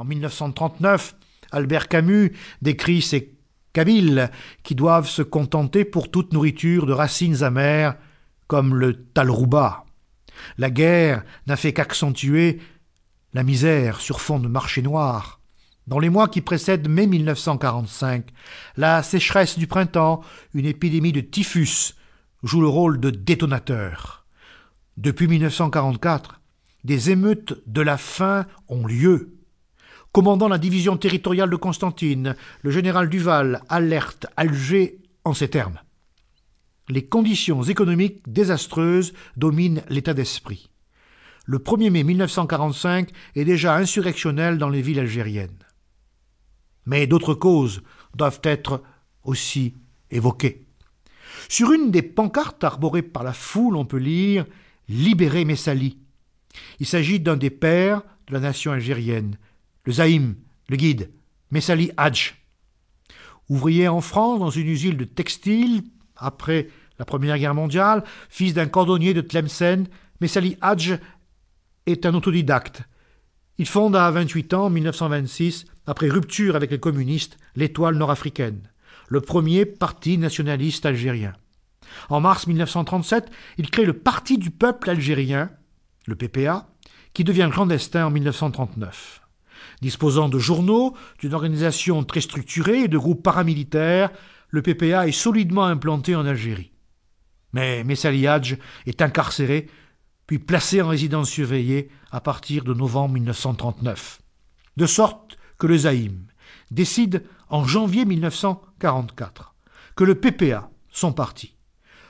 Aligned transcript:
En 0.00 0.04
1939, 0.04 1.14
Albert 1.52 1.86
Camus 1.86 2.32
décrit 2.62 3.02
ces 3.02 3.36
Kabyles 3.74 4.30
qui 4.62 4.74
doivent 4.74 5.10
se 5.10 5.20
contenter 5.20 5.84
pour 5.84 6.10
toute 6.10 6.32
nourriture 6.32 6.86
de 6.86 6.94
racines 6.94 7.42
amères 7.42 7.96
comme 8.46 8.74
le 8.74 9.04
talrouba. 9.04 9.84
La 10.56 10.70
guerre 10.70 11.22
n'a 11.46 11.56
fait 11.56 11.74
qu'accentuer 11.74 12.62
la 13.34 13.42
misère 13.42 14.00
sur 14.00 14.22
fond 14.22 14.38
de 14.38 14.48
marché 14.48 14.80
noir. 14.80 15.38
Dans 15.86 15.98
les 15.98 16.08
mois 16.08 16.28
qui 16.28 16.40
précèdent 16.40 16.88
mai 16.88 17.06
1945, 17.06 18.24
la 18.78 19.02
sécheresse 19.02 19.58
du 19.58 19.66
printemps, 19.66 20.22
une 20.54 20.64
épidémie 20.64 21.12
de 21.12 21.20
typhus, 21.20 21.94
joue 22.42 22.62
le 22.62 22.68
rôle 22.68 23.00
de 23.00 23.10
détonateur. 23.10 24.24
Depuis 24.96 25.28
1944, 25.28 26.40
des 26.84 27.10
émeutes 27.10 27.62
de 27.66 27.82
la 27.82 27.98
faim 27.98 28.46
ont 28.70 28.86
lieu. 28.86 29.36
Commandant 30.12 30.48
la 30.48 30.58
division 30.58 30.96
territoriale 30.96 31.50
de 31.50 31.56
Constantine, 31.56 32.34
le 32.62 32.70
général 32.72 33.08
Duval 33.08 33.62
alerte 33.68 34.26
Alger 34.36 34.98
en 35.24 35.34
ces 35.34 35.48
termes. 35.48 35.78
Les 36.88 37.04
conditions 37.06 37.62
économiques 37.62 38.20
désastreuses 38.26 39.12
dominent 39.36 39.82
l'état 39.88 40.12
d'esprit. 40.12 40.68
Le 41.46 41.58
1er 41.58 41.90
mai 41.90 42.02
1945 42.02 43.10
est 43.36 43.44
déjà 43.44 43.76
insurrectionnel 43.76 44.58
dans 44.58 44.68
les 44.68 44.82
villes 44.82 44.98
algériennes. 44.98 45.64
Mais 46.86 47.06
d'autres 47.06 47.34
causes 47.34 47.82
doivent 48.16 48.40
être 48.42 48.82
aussi 49.22 49.74
évoquées. 50.10 50.66
Sur 51.48 51.70
une 51.72 51.92
des 51.92 52.02
pancartes 52.02 52.64
arborées 52.64 53.02
par 53.02 53.22
la 53.22 53.32
foule, 53.32 53.76
on 53.76 53.84
peut 53.84 53.98
lire 53.98 54.44
Libérez 54.88 55.44
Messali. 55.44 55.98
Il 56.80 56.86
s'agit 56.86 57.20
d'un 57.20 57.36
des 57.36 57.50
pères 57.50 58.02
de 58.26 58.32
la 58.32 58.40
nation 58.40 58.72
algérienne, 58.72 59.36
le 59.84 59.92
Zaïm, 59.92 60.36
le 60.68 60.76
guide, 60.76 61.10
Messali 61.50 61.90
Hadj. 61.96 62.34
Ouvrier 63.48 63.88
en 63.88 64.00
France 64.00 64.38
dans 64.38 64.50
une 64.50 64.68
usine 64.68 64.96
de 64.96 65.04
textile 65.04 65.82
après 66.16 66.68
la 66.98 67.04
Première 67.04 67.38
Guerre 67.38 67.54
mondiale, 67.54 68.04
fils 68.28 68.54
d'un 68.54 68.66
cordonnier 68.66 69.14
de 69.14 69.20
Tlemcen, 69.20 69.86
Messali 70.20 70.56
Hadj 70.60 70.98
est 71.86 72.06
un 72.06 72.14
autodidacte. 72.14 72.82
Il 73.58 73.66
fonde 73.66 73.96
à 73.96 74.10
28 74.10 74.54
ans, 74.54 74.66
en 74.66 74.70
1926, 74.70 75.64
après 75.86 76.08
rupture 76.08 76.56
avec 76.56 76.70
les 76.70 76.78
communistes, 76.78 77.38
l'Étoile 77.56 77.96
nord-africaine, 77.96 78.62
le 79.08 79.20
premier 79.20 79.66
parti 79.66 80.18
nationaliste 80.18 80.86
algérien. 80.86 81.32
En 82.08 82.20
mars 82.20 82.46
1937, 82.46 83.30
il 83.58 83.70
crée 83.70 83.84
le 83.84 83.94
Parti 83.94 84.38
du 84.38 84.50
peuple 84.50 84.90
algérien, 84.90 85.50
le 86.06 86.14
PPA, 86.14 86.68
qui 87.12 87.24
devient 87.24 87.50
clandestin 87.52 88.06
en 88.06 88.10
1939. 88.10 89.19
Disposant 89.80 90.28
de 90.28 90.38
journaux, 90.38 90.96
d'une 91.18 91.34
organisation 91.34 92.04
très 92.04 92.20
structurée 92.20 92.82
et 92.82 92.88
de 92.88 92.98
groupes 92.98 93.22
paramilitaires, 93.22 94.10
le 94.48 94.62
PPA 94.62 95.06
est 95.06 95.12
solidement 95.12 95.64
implanté 95.64 96.14
en 96.14 96.26
Algérie. 96.26 96.72
Mais 97.52 97.84
Messali 97.84 98.26
Hadj 98.26 98.56
est 98.86 99.02
incarcéré, 99.02 99.68
puis 100.26 100.38
placé 100.38 100.80
en 100.82 100.88
résidence 100.88 101.30
surveillée 101.30 101.90
à 102.12 102.20
partir 102.20 102.64
de 102.64 102.74
novembre 102.74 103.14
1939. 103.14 104.20
De 104.76 104.86
sorte 104.86 105.38
que 105.58 105.66
le 105.66 105.78
Zaïm 105.78 106.26
décide 106.70 107.24
en 107.48 107.64
janvier 107.64 108.04
1944 108.04 109.54
que 109.96 110.04
le 110.04 110.14
PPA, 110.14 110.70
son 110.90 111.12
parti, 111.12 111.56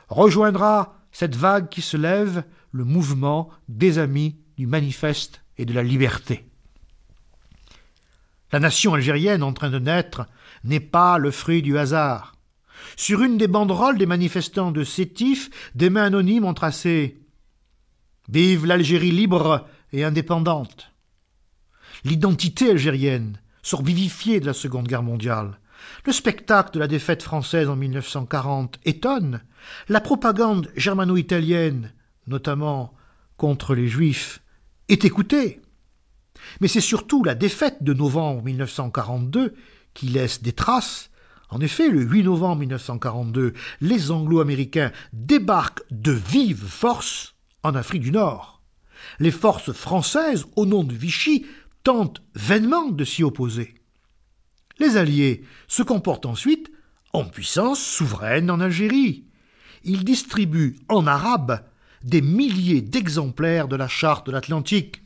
rejoindra 0.09 0.97
cette 1.12 1.34
vague 1.34 1.69
qui 1.69 1.83
se 1.83 1.97
lève, 1.97 2.45
le 2.73 2.84
mouvement 2.84 3.51
des 3.69 3.98
amis 3.98 4.37
du 4.56 4.67
manifeste 4.67 5.43
et 5.59 5.65
de 5.65 5.73
la 5.73 5.83
liberté. 5.83 6.50
La 8.53 8.61
nation 8.61 8.95
algérienne 8.95 9.43
en 9.43 9.53
train 9.53 9.70
de 9.70 9.79
naître 9.79 10.27
n'est 10.65 10.81
pas 10.81 11.19
le 11.19 11.31
fruit 11.31 11.62
du 11.62 11.79
hasard. 11.79 12.34
Sur 12.97 13.23
une 13.23 13.39
des 13.39 13.48
banderoles 13.48 13.98
des 13.98 14.06
manifestants 14.06 14.73
de 14.73 14.84
Sétif, 14.84 15.50
des 15.75 15.91
mains 15.91 16.05
anonymes 16.05 16.44
ont 16.44 16.55
tracé 16.55 17.21
Vive 18.28 18.66
l'Algérie 18.66 19.11
libre 19.11 19.66
et 19.93 20.05
indépendante. 20.05 20.93
L'identité 22.05 22.71
algérienne 22.71 23.41
sort 23.62 23.83
vivifiée 23.83 24.41
de 24.41 24.47
la 24.47 24.53
Seconde 24.53 24.88
Guerre 24.88 25.03
mondiale. 25.03 25.59
Le 26.05 26.12
spectacle 26.12 26.72
de 26.75 26.78
la 26.78 26.87
défaite 26.87 27.22
française 27.22 27.69
en 27.69 27.77
1940 27.77 28.78
étonne. 28.84 29.43
La 29.88 30.00
propagande 30.00 30.71
germano-italienne, 30.77 31.93
notamment 32.27 32.94
contre 33.37 33.75
les 33.75 33.88
Juifs, 33.88 34.43
est 34.88 35.05
écoutée. 35.05 35.61
Mais 36.61 36.69
c'est 36.69 36.81
surtout 36.81 37.25
la 37.25 37.34
défaite 37.34 37.83
de 37.83 37.95
novembre 37.95 38.43
1942 38.43 39.55
qui 39.95 40.06
laisse 40.06 40.43
des 40.43 40.53
traces. 40.53 41.11
En 41.49 41.61
effet, 41.61 41.89
le 41.89 42.03
8 42.03 42.25
novembre 42.25 42.61
1942, 42.61 43.55
les 43.81 44.11
Anglo-Américains 44.11 44.93
débarquent 45.12 45.83
de 45.91 46.12
vive 46.12 46.65
force 46.65 47.34
en 47.62 47.75
Afrique 47.75 48.03
du 48.03 48.12
Nord. 48.12 48.62
Les 49.19 49.31
forces 49.31 49.73
françaises, 49.73 50.47
au 50.56 50.67
nom 50.67 50.84
de 50.84 50.95
Vichy, 50.95 51.47
tentent 51.83 52.23
vainement 52.34 52.89
de 52.91 53.05
s'y 53.05 53.23
opposer. 53.23 53.75
Les 54.79 54.97
Alliés 54.97 55.45
se 55.67 55.83
comportent 55.83 56.27
ensuite 56.27 56.71
en 57.12 57.25
puissance 57.25 57.83
souveraine 57.83 58.50
en 58.50 58.61
Algérie. 58.61 59.25
Ils 59.84 60.05
distribuent 60.05 60.79
en 60.89 61.06
arabe 61.06 61.65
des 62.03 62.23
milliers 62.23 62.81
d'exemplaires 62.81 63.69
de 63.69 63.77
la 63.77 63.89
charte 63.89 64.27
de 64.27 64.33
l'Atlantique. 64.33 65.03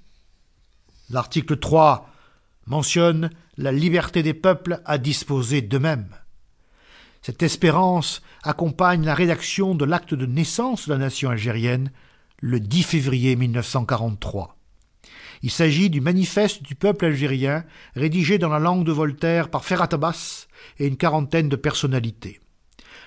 L'article 1.11 1.59
3 1.59 2.11
mentionne 2.67 3.31
la 3.57 3.73
liberté 3.73 4.23
des 4.23 4.35
peuples 4.35 4.81
à 4.85 4.99
disposer 4.99 5.61
d'eux-mêmes. 5.61 6.15
Cette 7.21 7.43
espérance 7.43 8.23
accompagne 8.43 9.05
la 9.05 9.15
rédaction 9.15 9.75
de 9.75 9.85
l'acte 9.85 10.15
de 10.15 10.27
naissance 10.27 10.89
de 10.89 10.93
la 10.93 10.99
nation 10.99 11.31
algérienne 11.31 11.91
le 12.41 12.61
10 12.61 12.83
février 12.83 13.37
1943. 13.37 14.57
Il 15.43 15.51
s'agit 15.51 15.91
du 15.91 16.01
manifeste 16.01 16.63
du 16.63 16.75
peuple 16.75 17.05
algérien, 17.05 17.65
rédigé 17.95 18.39
dans 18.39 18.49
la 18.49 18.59
langue 18.59 18.85
de 18.85 18.93
Voltaire 18.93 19.51
par 19.51 19.65
Ferhat 19.65 19.89
Abbas 19.93 20.47
et 20.79 20.87
une 20.87 20.97
quarantaine 20.97 21.49
de 21.49 21.57
personnalités. 21.57 22.41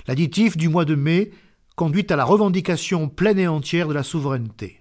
L'additif 0.07 0.55
du 0.55 0.69
mois 0.69 0.85
de 0.85 0.95
mai 0.95 1.31
conduit 1.75 2.05
à 2.09 2.15
la 2.15 2.25
revendication 2.25 3.09
pleine 3.09 3.39
et 3.39 3.47
entière 3.47 3.87
de 3.87 3.93
la 3.93 4.03
souveraineté. 4.03 4.79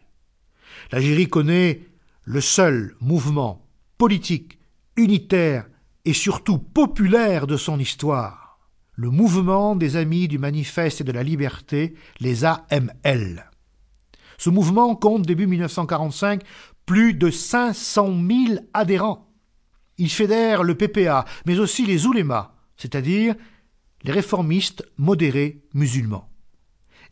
L'Algérie 0.93 1.28
connaît 1.28 1.81
le 2.26 2.41
seul 2.41 2.97
mouvement 3.00 3.64
politique, 3.98 4.59
unitaire 4.97 5.64
et 6.04 6.12
surtout 6.12 6.59
populaire 6.59 7.47
de 7.47 7.56
son 7.56 7.78
histoire, 7.78 8.59
le 8.94 9.10
mouvement 9.10 9.76
des 9.76 9.97
amis 9.97 10.26
du 10.26 10.37
manifeste 10.37 11.00
et 11.00 11.04
de 11.04 11.12
la 11.12 11.22
liberté, 11.22 11.94
les 12.19 12.44
AML. 12.44 13.48
Ce 14.38 14.50
mouvement 14.50 14.97
compte 14.97 15.22
début 15.22 15.47
1945 15.47 16.42
plus 16.84 17.14
de 17.14 17.31
500 17.31 18.12
000 18.48 18.60
adhérents. 18.75 19.28
Il 19.97 20.10
fédère 20.10 20.64
le 20.64 20.75
PPA, 20.75 21.25
mais 21.47 21.60
aussi 21.60 21.87
les 21.87 22.06
oulémas, 22.06 22.54
c'est-à-dire 22.76 23.37
les 24.03 24.12
réformistes 24.12 24.84
modérés 24.98 25.62
musulmans. 25.75 26.28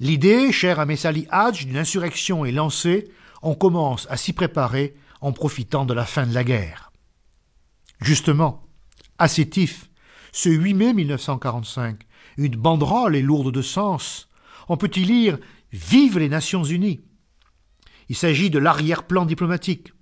L'idée, 0.01 0.51
chère 0.51 0.81
à 0.81 0.87
Messali 0.87 1.29
Hadj, 1.31 1.67
d'une 1.67 1.77
insurrection 1.77 2.45
est 2.45 2.53
lancée, 2.53 3.11
on 3.43 3.55
commence 3.55 4.09
à 4.11 4.17
s'y 4.17 4.33
préparer 4.33 4.97
en 5.25 5.33
profitant 5.33 5.85
de 5.85 5.95
la 5.95 6.05
fin 6.05 6.27
de 6.27 6.35
la 6.35 6.45
guerre. 6.45 6.93
Justement, 8.01 8.63
à 9.19 9.29
Sétif, 9.29 9.91
ce 10.33 10.49
8 10.49 10.75
mai 10.75 10.95
1945, 10.95 12.03
une 12.37 12.57
banderole 12.57 13.17
est 13.17 13.23
lourde 13.23 13.53
de 13.53 13.63
sens. 13.63 14.29
On 14.69 14.77
peut 14.77 14.91
y 14.95 15.05
lire 15.05 15.39
Vive 15.73 16.19
les 16.19 16.29
Nations 16.29 16.65
Unies 16.65 17.01
il 18.09 18.17
s'agit 18.17 18.51
de 18.51 18.59
l'arrière-plan 18.59 19.25
diplomatique. 19.25 19.93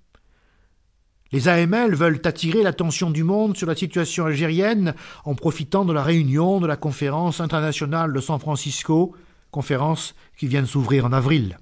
Les 1.31 1.47
AML 1.47 1.95
veulent 1.95 2.21
attirer 2.25 2.61
l'attention 2.61 3.09
du 3.09 3.23
monde 3.23 3.57
sur 3.57 3.67
la 3.67 3.75
situation 3.75 4.25
algérienne 4.25 4.93
en 5.25 5.33
profitant 5.33 5.83
de 5.83 5.93
la 5.93 6.03
réunion 6.03 6.59
de 6.59 6.67
la 6.67 6.77
conférence 6.77 7.41
internationale 7.41 8.13
de 8.13 8.19
San 8.19 8.39
Francisco, 8.39 9.15
conférence 9.49 10.13
qui 10.37 10.47
vient 10.47 10.61
de 10.61 10.67
s'ouvrir 10.67 11.05
en 11.05 11.13
avril. 11.13 11.57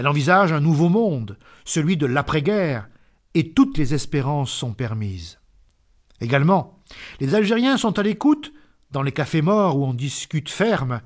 Elle 0.00 0.08
envisage 0.08 0.50
un 0.50 0.60
nouveau 0.60 0.88
monde, 0.88 1.36
celui 1.66 1.98
de 1.98 2.06
l'après-guerre, 2.06 2.88
et 3.34 3.52
toutes 3.52 3.76
les 3.76 3.92
espérances 3.92 4.50
sont 4.50 4.72
permises. 4.72 5.40
Également, 6.22 6.82
les 7.20 7.34
Algériens 7.34 7.76
sont 7.76 7.98
à 7.98 8.02
l'écoute, 8.02 8.50
dans 8.92 9.02
les 9.02 9.12
cafés 9.12 9.42
morts 9.42 9.76
où 9.76 9.84
on 9.84 9.92
discute 9.92 10.48
ferme, 10.48 11.02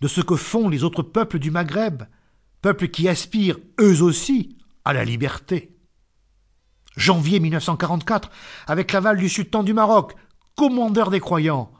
de 0.00 0.08
ce 0.08 0.20
que 0.20 0.34
font 0.34 0.68
les 0.68 0.82
autres 0.82 1.04
peuples 1.04 1.38
du 1.38 1.52
Maghreb, 1.52 2.02
peuples 2.60 2.88
qui 2.88 3.08
aspirent 3.08 3.60
eux 3.80 4.02
aussi 4.02 4.58
à 4.84 4.92
la 4.92 5.04
liberté. 5.04 5.78
Janvier 6.96 7.38
1944, 7.38 8.32
avec 8.66 8.90
l'aval 8.90 9.16
du 9.16 9.28
sultan 9.28 9.62
du 9.62 9.74
Maroc, 9.74 10.16
commandeur 10.56 11.10
des 11.10 11.20
croyants, 11.20 11.70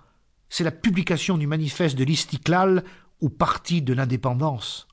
c'est 0.48 0.62
la 0.62 0.70
publication 0.70 1.36
du 1.36 1.48
manifeste 1.48 1.98
de 1.98 2.04
l'Istiklal 2.04 2.84
ou 3.20 3.28
parti 3.28 3.82
de 3.82 3.92
l'indépendance. 3.92 4.86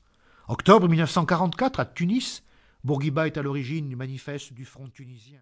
Octobre 0.48 0.88
1944, 0.88 1.78
à 1.78 1.84
Tunis, 1.84 2.42
Bourguiba 2.82 3.28
est 3.28 3.38
à 3.38 3.42
l'origine 3.42 3.88
du 3.88 3.94
manifeste 3.94 4.52
du 4.52 4.64
Front 4.64 4.88
tunisien. 4.88 5.38